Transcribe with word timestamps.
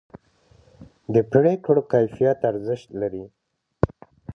د 1.13 1.15
پرېکړو 1.31 1.81
کیفیت 1.91 2.39
ارزښت 2.51 2.89
لري 3.01 3.25